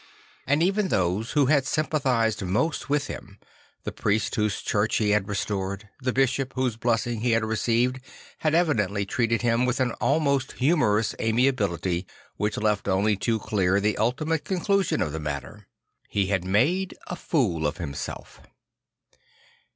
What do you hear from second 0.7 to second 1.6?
those \vho